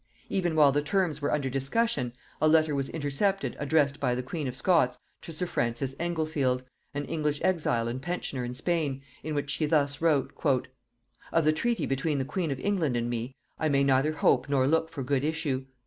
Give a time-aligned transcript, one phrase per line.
[0.29, 2.11] Even while the terms were under discussion,
[2.41, 6.63] a letter was intercepted addressed by the queen of Scots to sir Francis Englefield,
[6.95, 10.33] an English exile and pensioner in Spain, in which she thus wrote:
[11.31, 14.65] "Of the treaty between the queen of England and me, I may neither hope nor
[14.67, 15.65] look for good issue.